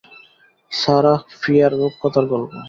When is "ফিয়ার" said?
1.41-1.71